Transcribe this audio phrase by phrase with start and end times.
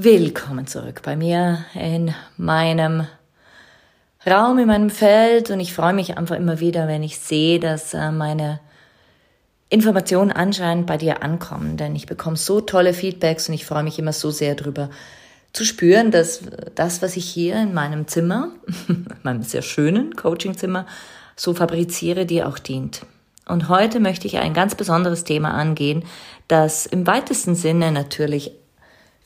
[0.00, 3.08] Willkommen zurück bei mir in meinem
[4.24, 7.94] Raum, in meinem Feld und ich freue mich einfach immer wieder, wenn ich sehe, dass
[7.94, 8.60] äh, meine
[9.70, 13.98] Informationen anscheinend bei dir ankommen, denn ich bekomme so tolle Feedbacks und ich freue mich
[13.98, 14.88] immer so sehr drüber
[15.52, 16.42] zu spüren, dass
[16.76, 18.52] das, was ich hier in meinem Zimmer,
[19.24, 20.86] meinem sehr schönen Coachingzimmer,
[21.34, 23.04] so fabriziere, dir auch dient.
[23.48, 26.04] Und heute möchte ich ein ganz besonderes Thema angehen,
[26.46, 28.52] das im weitesten Sinne natürlich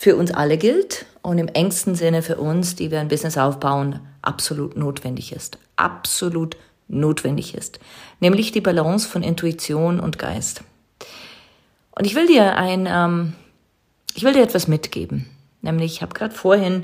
[0.02, 4.00] für uns alle gilt und im engsten Sinne für uns, die wir ein Business aufbauen,
[4.20, 5.58] absolut notwendig ist.
[5.76, 6.56] Absolut
[6.88, 7.78] notwendig ist.
[8.18, 10.64] Nämlich die Balance von Intuition und Geist.
[11.92, 13.34] Und ich will dir ein, ähm,
[14.16, 15.26] ich will dir etwas mitgeben.
[15.60, 16.82] Nämlich, ich habe gerade vorhin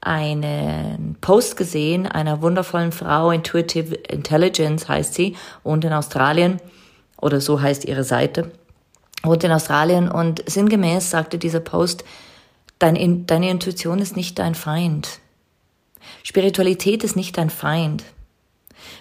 [0.00, 6.60] einen Post gesehen einer wundervollen Frau, Intuitive Intelligence heißt sie, und in Australien,
[7.20, 8.52] oder so heißt ihre Seite,
[9.24, 10.08] und in Australien.
[10.08, 12.04] Und sinngemäß sagte dieser Post,
[12.82, 15.20] dein, deine Intuition ist nicht dein Feind.
[16.22, 18.04] Spiritualität ist nicht dein Feind.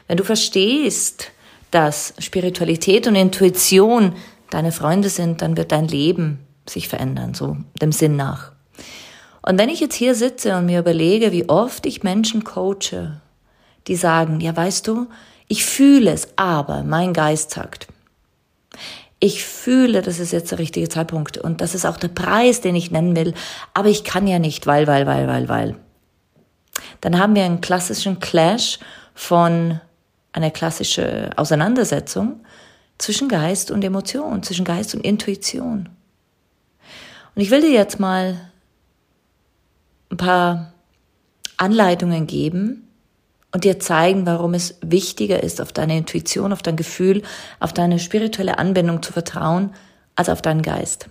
[0.08, 1.32] Wenn du verstehst,
[1.72, 4.14] dass Spiritualität und Intuition
[4.50, 8.52] deine Freunde sind, dann wird dein Leben sich verändern, so dem Sinn nach.
[9.42, 13.22] Und wenn ich jetzt hier sitze und mir überlege, wie oft ich Menschen coache,
[13.88, 15.08] die sagen, ja weißt du,
[15.48, 17.88] ich fühle es, aber mein Geist sagt.
[19.24, 22.76] Ich fühle, das ist jetzt der richtige Zeitpunkt und das ist auch der Preis, den
[22.76, 23.36] ich nennen will,
[23.76, 25.76] aber ich kann ja nicht, weil, weil, weil, weil, weil.
[27.02, 28.80] Dann haben wir einen klassischen Clash
[29.14, 29.80] von
[30.34, 32.44] einer klassischen Auseinandersetzung
[32.98, 35.90] zwischen Geist und Emotion, zwischen Geist und Intuition.
[37.36, 38.52] Und ich will dir jetzt mal
[40.10, 40.74] ein paar
[41.58, 42.88] Anleitungen geben
[43.54, 47.22] und dir zeigen, warum es wichtiger ist, auf deine Intuition, auf dein Gefühl,
[47.60, 49.74] auf deine spirituelle Anbindung zu vertrauen,
[50.16, 51.08] als auf deinen Geist.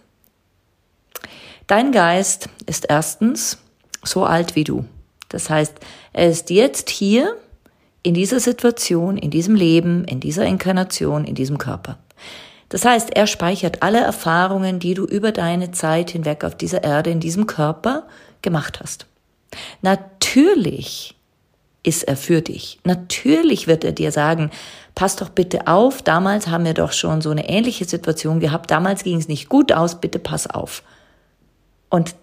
[1.67, 3.59] Dein Geist ist erstens
[4.03, 4.85] so alt wie du.
[5.29, 5.75] Das heißt,
[6.13, 7.37] er ist jetzt hier
[8.03, 11.99] in dieser Situation, in diesem Leben, in dieser Inkarnation, in diesem Körper.
[12.71, 17.11] Das heißt, er speichert alle Erfahrungen, die du über deine Zeit hinweg auf dieser Erde,
[17.11, 18.07] in diesem Körper
[18.43, 19.07] gemacht hast.
[19.83, 21.17] Natürlich
[21.83, 22.79] ist er für dich.
[22.85, 24.51] Natürlich wird er dir sagen,
[24.95, 29.05] pass doch bitte auf, damals haben wir doch schon so eine ähnliche Situation gehabt, damals
[29.05, 30.83] ging es nicht gut aus, bitte pass auf.
[31.89, 32.15] Und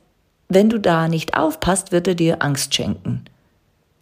[0.47, 3.25] wenn du da nicht aufpasst, wird er dir Angst schenken.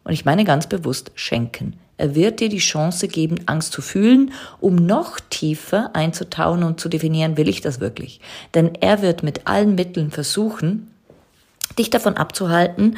[0.04, 1.80] Und ich meine ganz bewusst schenken.
[1.98, 6.90] Er wird dir die Chance geben, Angst zu fühlen, um noch tiefer einzutauchen und zu
[6.90, 8.20] definieren, will ich das wirklich?
[8.54, 10.92] Denn er wird mit allen Mitteln versuchen,
[11.80, 12.98] dich davon abzuhalten,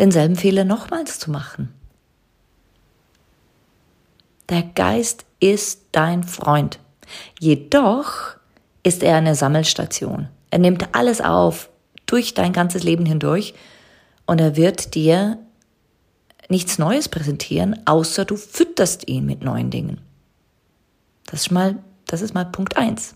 [0.00, 1.72] denselben Fehler nochmals zu machen.
[4.48, 6.80] Der Geist ist dein Freund.
[7.38, 8.36] Jedoch
[8.82, 10.28] ist er eine Sammelstation.
[10.50, 11.70] Er nimmt alles auf,
[12.06, 13.54] durch dein ganzes Leben hindurch
[14.26, 15.38] und er wird dir
[16.48, 20.00] nichts Neues präsentieren, außer du fütterst ihn mit neuen Dingen.
[21.26, 23.14] Das ist mal, das ist mal Punkt eins.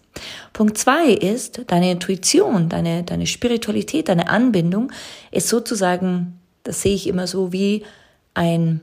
[0.53, 4.93] Punkt zwei ist, deine Intuition, deine, deine Spiritualität, deine Anbindung
[5.33, 7.85] ist sozusagen, das sehe ich immer so wie
[8.35, 8.81] ein,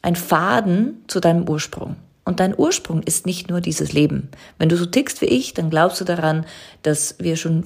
[0.00, 1.96] ein Faden zu deinem Ursprung.
[2.24, 4.28] Und dein Ursprung ist nicht nur dieses Leben.
[4.58, 6.46] Wenn du so tickst wie ich, dann glaubst du daran,
[6.82, 7.64] dass wir schon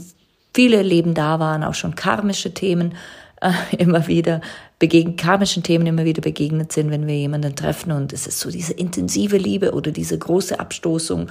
[0.55, 2.95] viele Leben da waren, auch schon karmische Themen
[3.43, 4.41] äh, immer wieder
[4.79, 8.51] begegnet, karmischen Themen immer wieder begegnet sind, wenn wir jemanden treffen und es ist so
[8.51, 11.29] diese intensive Liebe oder diese große Abstoßung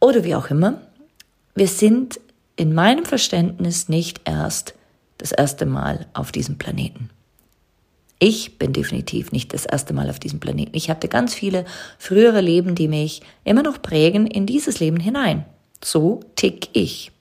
[0.00, 0.80] oder wie auch immer.
[1.54, 2.20] Wir sind
[2.56, 4.74] in meinem Verständnis nicht erst
[5.22, 7.08] das erste Mal auf diesem Planeten.
[8.18, 10.76] Ich bin definitiv nicht das erste Mal auf diesem Planeten.
[10.76, 11.64] Ich hatte ganz viele
[11.96, 15.44] frühere Leben, die mich immer noch prägen in dieses Leben hinein.
[15.82, 17.12] So tick ich.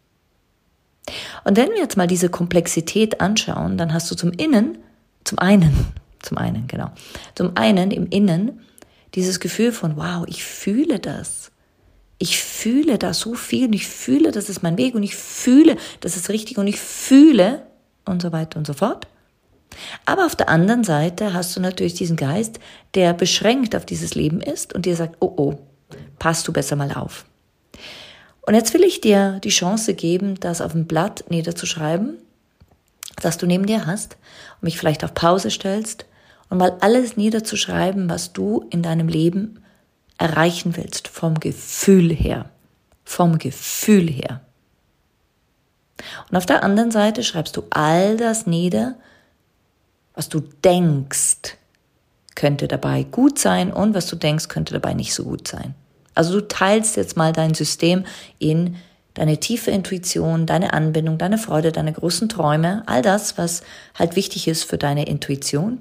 [1.43, 4.79] Und wenn wir jetzt mal diese Komplexität anschauen, dann hast du zum Innen
[5.23, 5.85] zum einen,
[6.23, 6.89] zum einen, genau,
[7.35, 8.61] zum einen im Innen
[9.13, 11.51] dieses Gefühl von, wow, ich fühle das.
[12.17, 15.77] Ich fühle da so viel und ich fühle, das ist mein Weg und ich fühle,
[15.99, 17.63] das ist richtig und ich fühle
[18.05, 19.07] und so weiter und so fort.
[20.05, 22.59] Aber auf der anderen Seite hast du natürlich diesen Geist,
[22.93, 25.59] der beschränkt auf dieses Leben ist und dir sagt, oh oh,
[26.19, 27.25] passt du besser mal auf.
[28.41, 32.17] Und jetzt will ich dir die Chance geben, das auf ein Blatt niederzuschreiben,
[33.21, 34.17] das du neben dir hast
[34.55, 36.05] und mich vielleicht auf Pause stellst
[36.49, 39.63] und mal alles niederzuschreiben, was du in deinem Leben
[40.17, 42.49] erreichen willst, vom Gefühl her.
[43.03, 44.41] Vom Gefühl her.
[46.29, 48.95] Und auf der anderen Seite schreibst du all das nieder,
[50.13, 51.57] was du denkst,
[52.35, 55.75] könnte dabei gut sein und was du denkst, könnte dabei nicht so gut sein.
[56.15, 58.05] Also du teilst jetzt mal dein System
[58.39, 58.77] in
[59.13, 63.63] deine tiefe Intuition, deine Anbindung, deine Freude, deine großen Träume, all das, was
[63.95, 65.79] halt wichtig ist für deine Intuition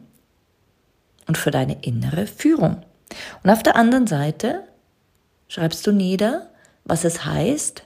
[1.27, 2.83] und für deine innere Führung.
[3.43, 4.65] Und auf der anderen Seite
[5.49, 6.51] schreibst du nieder,
[6.85, 7.85] was es heißt,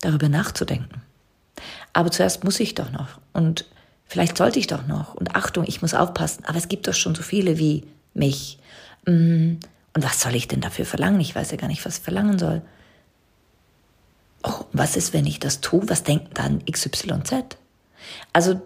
[0.00, 1.03] darüber nachzudenken.
[1.94, 3.64] Aber zuerst muss ich doch noch und
[4.04, 7.14] vielleicht sollte ich doch noch und Achtung, ich muss aufpassen, aber es gibt doch schon
[7.14, 8.58] so viele wie mich.
[9.06, 9.54] Mm,
[9.94, 11.20] und was soll ich denn dafür verlangen?
[11.20, 12.62] Ich weiß ja gar nicht, was ich verlangen soll.
[14.42, 15.88] Oh, was ist, wenn ich das tue?
[15.88, 17.56] Was denkt dann XYZ?
[18.32, 18.60] Also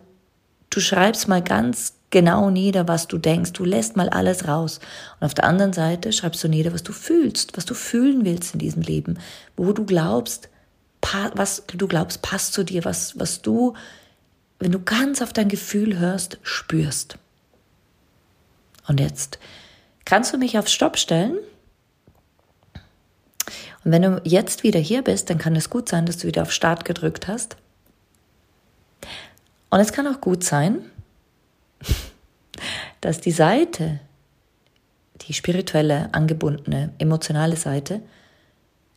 [0.71, 3.53] du schreibst mal ganz genau nieder, was du denkst.
[3.53, 4.81] Du lässt mal alles raus.
[5.21, 8.55] Und auf der anderen Seite schreibst du nieder, was du fühlst, was du fühlen willst
[8.55, 9.19] in diesem Leben,
[9.57, 10.49] wo du glaubst,
[11.35, 13.75] was du glaubst, passt zu dir, was, was du,
[14.59, 17.19] wenn du ganz auf dein Gefühl hörst, spürst.
[18.87, 19.39] Und jetzt
[20.05, 21.39] kannst du mich auf Stopp stellen.
[23.85, 26.43] Und wenn du jetzt wieder hier bist, dann kann es gut sein, dass du wieder
[26.43, 27.57] auf Start gedrückt hast.
[29.71, 30.81] Und es kann auch gut sein,
[33.01, 34.01] dass die Seite,
[35.23, 38.01] die spirituelle, angebundene, emotionale Seite,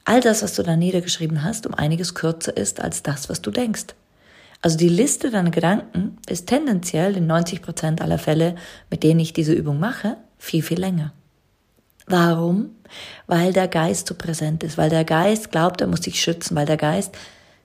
[0.06, 3.52] all das, was du da niedergeschrieben hast, um einiges kürzer ist als das, was du
[3.52, 3.96] denkst.
[4.62, 8.56] Also die Liste deiner Gedanken ist tendenziell in 90 Prozent aller Fälle,
[8.90, 11.14] mit denen ich diese Übung mache, viel, viel länger.
[12.06, 12.72] Warum?
[13.26, 16.66] Weil der Geist so präsent ist, weil der Geist glaubt, er muss sich schützen, weil
[16.66, 17.16] der Geist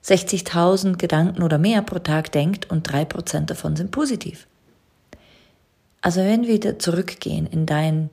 [0.05, 4.47] 60.000 Gedanken oder mehr pro Tag denkt und drei Prozent davon sind positiv.
[6.01, 8.09] Also wenn wir wieder zurückgehen in dein,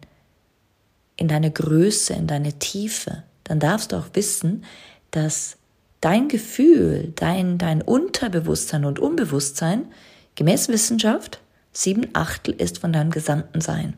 [1.17, 4.65] in deine Größe, in deine Tiefe, dann darfst du auch wissen,
[5.11, 5.57] dass
[6.01, 9.87] dein Gefühl, dein, dein Unterbewusstsein und Unbewusstsein
[10.35, 11.41] gemäß Wissenschaft
[11.73, 13.95] sieben Achtel ist von deinem gesamten Sein.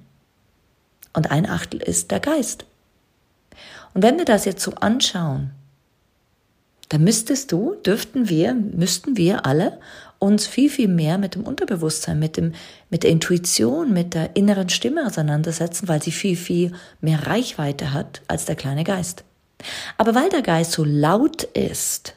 [1.13, 2.65] Und ein Achtel ist der Geist.
[3.95, 5.51] Und wenn wir das jetzt so anschauen,
[6.89, 9.81] dann müsstest du, dürften wir, müssten wir alle
[10.19, 12.53] uns viel, viel mehr mit dem Unterbewusstsein, mit dem,
[12.91, 18.23] mit der Intuition, mit der inneren Stimme auseinandersetzen, weil sie viel, viel mehr Reichweite hat
[18.29, 19.25] als der kleine Geist.
[19.99, 22.15] Aber weil der Geist so laut ist,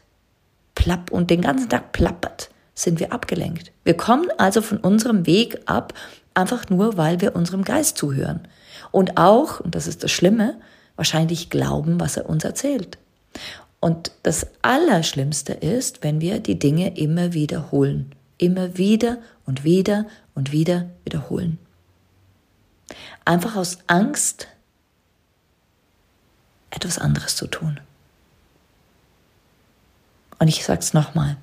[0.75, 3.71] plapp und den ganzen Tag plappert, sind wir abgelenkt.
[3.83, 5.93] Wir kommen also von unserem Weg ab,
[6.33, 8.47] einfach nur, weil wir unserem Geist zuhören.
[8.91, 10.59] Und auch, und das ist das Schlimme,
[10.95, 12.97] wahrscheinlich glauben, was er uns erzählt.
[13.79, 18.13] Und das Allerschlimmste ist, wenn wir die Dinge immer wiederholen.
[18.37, 21.57] Immer wieder und wieder und wieder wiederholen.
[23.25, 24.47] Einfach aus Angst,
[26.71, 27.79] etwas anderes zu tun.
[30.39, 31.37] Und ich sage es nochmal.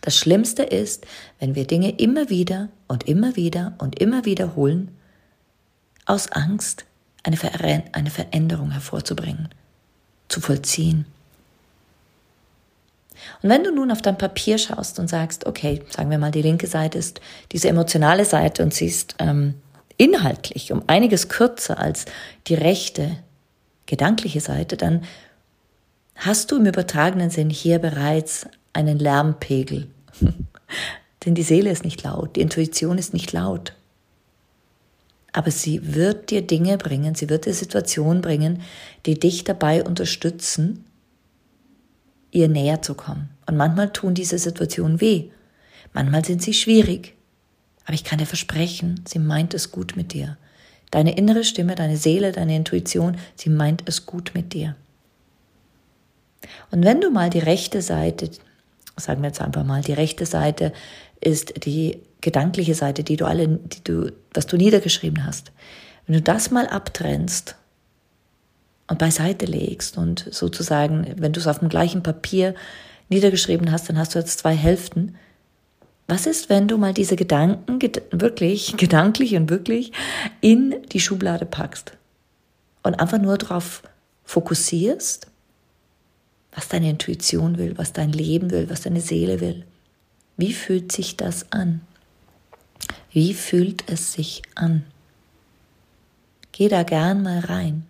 [0.00, 1.06] Das Schlimmste ist,
[1.38, 4.96] wenn wir Dinge immer wieder und immer wieder und immer wiederholen,
[6.06, 6.86] aus Angst,
[7.22, 7.52] eine, Ver
[7.92, 9.50] eine Veränderung hervorzubringen
[10.28, 11.04] zu vollziehen.
[13.42, 16.42] Und wenn du nun auf dein Papier schaust und sagst, okay, sagen wir mal, die
[16.42, 17.20] linke Seite ist
[17.52, 19.54] diese emotionale Seite und siehst ähm,
[19.98, 22.06] inhaltlich um einiges kürzer als
[22.46, 23.18] die rechte
[23.90, 25.04] gedankliche Seite, dann
[26.14, 29.88] hast du im übertragenen Sinn hier bereits einen Lärmpegel.
[31.24, 33.74] Denn die Seele ist nicht laut, die Intuition ist nicht laut
[35.32, 38.62] aber sie wird dir Dinge bringen, sie wird dir Situationen bringen,
[39.06, 40.84] die dich dabei unterstützen,
[42.32, 43.28] ihr näher zu kommen.
[43.46, 45.30] Und manchmal tun diese Situationen weh,
[45.92, 47.14] manchmal sind sie schwierig,
[47.84, 50.36] aber ich kann dir versprechen, sie meint es gut mit dir.
[50.90, 54.74] Deine innere Stimme, deine Seele, deine Intuition, sie meint es gut mit dir.
[56.70, 58.30] Und wenn du mal die rechte Seite,
[58.96, 60.72] sagen wir jetzt einfach mal, die rechte Seite
[61.20, 65.52] ist die gedankliche Seite, die du alle, die du, was du niedergeschrieben hast.
[66.06, 67.56] Wenn du das mal abtrennst
[68.88, 72.54] und beiseite legst und sozusagen, wenn du es auf dem gleichen Papier
[73.08, 75.16] niedergeschrieben hast, dann hast du jetzt zwei Hälften.
[76.10, 77.78] Was ist, wenn du mal diese Gedanken
[78.10, 79.92] wirklich, gedanklich und wirklich
[80.40, 81.92] in die Schublade packst
[82.82, 83.84] und einfach nur darauf
[84.24, 85.28] fokussierst,
[86.52, 89.64] was deine Intuition will, was dein Leben will, was deine Seele will?
[90.36, 91.80] Wie fühlt sich das an?
[93.12, 94.82] Wie fühlt es sich an?
[96.50, 97.86] Geh da gern mal rein.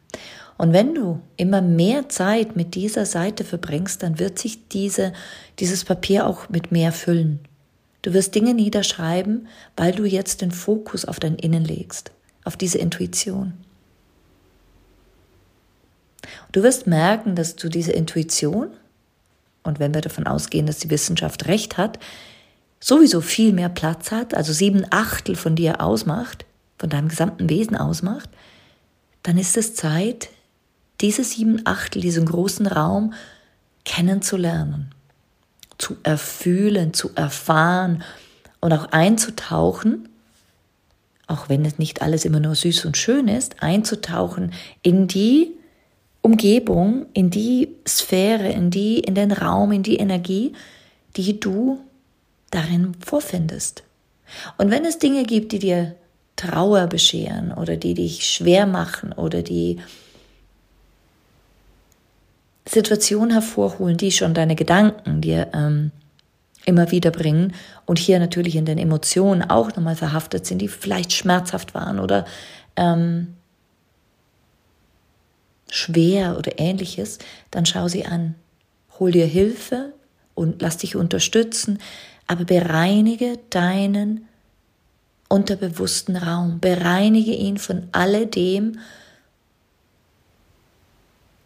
[0.58, 5.14] Und wenn du immer mehr Zeit mit dieser Seite verbringst, dann wird sich diese,
[5.58, 7.40] dieses Papier auch mit mehr füllen.
[8.02, 12.12] Du wirst Dinge niederschreiben, weil du jetzt den Fokus auf dein Innen legst,
[12.44, 13.54] auf diese Intuition.
[16.52, 18.70] Du wirst merken, dass du diese Intuition,
[19.62, 21.98] und wenn wir davon ausgehen, dass die Wissenschaft recht hat,
[22.80, 26.46] sowieso viel mehr Platz hat, also sieben Achtel von dir ausmacht,
[26.78, 28.30] von deinem gesamten Wesen ausmacht,
[29.22, 30.30] dann ist es Zeit,
[31.02, 33.12] diese sieben Achtel, diesen großen Raum
[33.84, 34.94] kennenzulernen,
[35.80, 38.02] zu erfühlen, zu erfahren
[38.60, 40.08] und auch einzutauchen,
[41.26, 45.52] auch wenn es nicht alles immer nur süß und schön ist, einzutauchen in die
[46.22, 50.52] Umgebung, in die Sphäre, in die, in den Raum, in die Energie,
[51.16, 51.80] die du
[52.50, 53.84] darin vorfindest.
[54.58, 55.94] Und wenn es Dinge gibt, die dir
[56.36, 59.78] Trauer bescheren oder die dich schwer machen oder die
[62.68, 65.92] Situationen hervorholen, die schon deine Gedanken dir ähm,
[66.66, 67.54] immer wieder bringen
[67.86, 72.26] und hier natürlich in den Emotionen auch nochmal verhaftet sind, die vielleicht schmerzhaft waren oder
[72.76, 73.34] ähm,
[75.70, 77.18] schwer oder ähnliches,
[77.50, 78.34] dann schau sie an.
[78.98, 79.94] Hol dir Hilfe
[80.34, 81.78] und lass dich unterstützen,
[82.26, 84.26] aber bereinige deinen
[85.28, 88.78] unterbewussten Raum, bereinige ihn von alledem,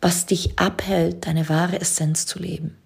[0.05, 2.77] was dich abhält, deine wahre Essenz zu leben.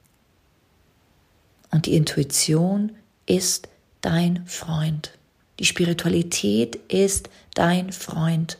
[1.72, 2.92] Und die Intuition
[3.26, 3.68] ist
[4.02, 5.18] dein Freund.
[5.58, 8.56] Die Spiritualität ist dein Freund.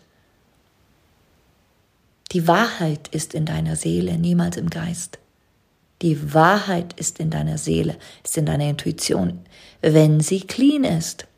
[2.33, 5.21] Die Wahrheit ist in deiner Seele, niemals im Geist.
[6.03, 9.39] Die Wahrheit ist in deiner Seele, ist in deiner Intuition,
[9.83, 11.29] wenn sie clean ist.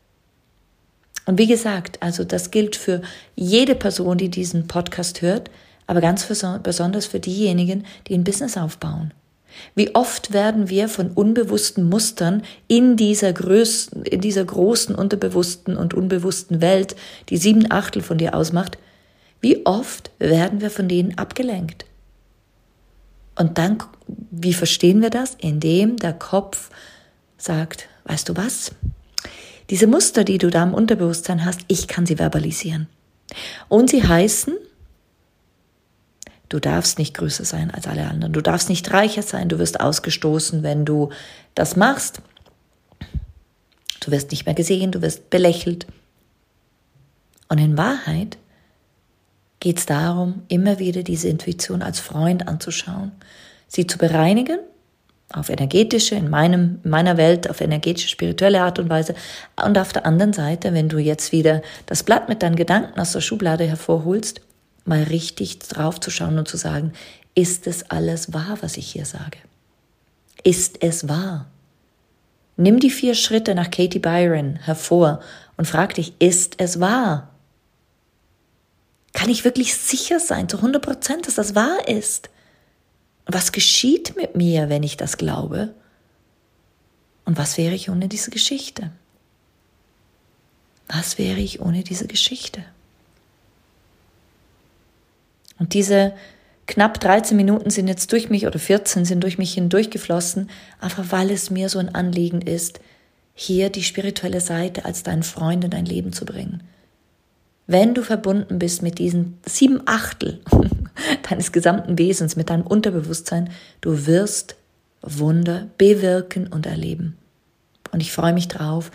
[1.27, 3.03] Und wie gesagt, also das gilt für
[3.35, 5.51] jede Person, die diesen Podcast hört,
[5.91, 6.25] aber ganz
[6.63, 9.13] besonders für diejenigen, die ein Business aufbauen.
[9.75, 15.93] Wie oft werden wir von unbewussten Mustern in dieser, größten, in dieser großen unterbewussten und
[15.93, 16.95] unbewussten Welt,
[17.27, 18.77] die sieben Achtel von dir ausmacht,
[19.41, 21.83] wie oft werden wir von denen abgelenkt?
[23.35, 25.35] Und dann, wie verstehen wir das?
[25.41, 26.69] Indem der Kopf
[27.37, 28.71] sagt, weißt du was?
[29.69, 32.87] Diese Muster, die du da im Unterbewusstsein hast, ich kann sie verbalisieren.
[33.67, 34.55] Und sie heißen,
[36.51, 39.79] du darfst nicht größer sein als alle anderen, du darfst nicht reicher sein, du wirst
[39.79, 41.09] ausgestoßen, wenn du
[41.55, 42.21] das machst.
[44.01, 45.87] Du wirst nicht mehr gesehen, du wirst belächelt.
[47.47, 48.37] Und in Wahrheit
[49.59, 53.13] geht es darum, immer wieder diese Intuition als Freund anzuschauen,
[53.67, 54.59] sie zu bereinigen,
[55.31, 59.15] auf energetische, in, meinem, in meiner Welt, auf energetische, spirituelle Art und Weise.
[59.63, 63.13] Und auf der anderen Seite, wenn du jetzt wieder das Blatt mit deinen Gedanken aus
[63.13, 64.41] der Schublade hervorholst,
[64.85, 66.93] mal richtig drauf zu schauen und zu sagen,
[67.35, 69.37] ist es alles wahr, was ich hier sage?
[70.43, 71.47] Ist es wahr?
[72.57, 75.21] Nimm die vier Schritte nach Katie Byron hervor
[75.57, 77.29] und frag dich, ist es wahr?
[79.13, 82.29] Kann ich wirklich sicher sein, zu 100 Prozent, dass das wahr ist?
[83.25, 85.73] Was geschieht mit mir, wenn ich das glaube?
[87.25, 88.91] Und was wäre ich ohne diese Geschichte?
[90.87, 92.63] Was wäre ich ohne diese Geschichte?
[95.71, 96.13] Diese
[96.67, 100.49] knapp 13 Minuten sind jetzt durch mich oder 14 sind durch mich hindurchgeflossen,
[100.79, 102.79] einfach weil es mir so ein Anliegen ist,
[103.33, 106.63] hier die spirituelle Seite als deinen Freund in dein Leben zu bringen
[107.71, 110.41] wenn du verbunden bist mit diesen sieben Achtel
[111.29, 113.49] deines gesamten Wesens, mit deinem Unterbewusstsein,
[113.79, 114.55] du wirst
[115.01, 117.17] Wunder bewirken und erleben.
[117.91, 118.91] Und ich freue mich drauf,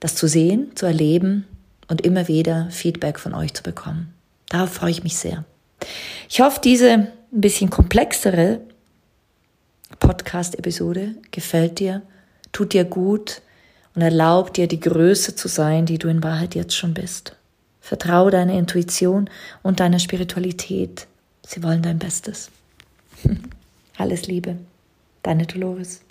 [0.00, 1.46] das zu sehen, zu erleben
[1.88, 4.12] und immer wieder Feedback von euch zu bekommen.
[4.48, 5.44] Darauf freue ich mich sehr.
[6.28, 8.60] Ich hoffe, diese ein bisschen komplexere
[9.98, 12.02] Podcast-Episode gefällt dir,
[12.52, 13.42] tut dir gut
[13.94, 17.36] und erlaubt dir, die Größe zu sein, die du in Wahrheit jetzt schon bist.
[17.80, 19.28] Vertraue deiner Intuition
[19.62, 21.06] und deiner Spiritualität.
[21.46, 22.50] Sie wollen dein Bestes.
[23.98, 24.56] Alles Liebe,
[25.22, 26.02] deine Dolores.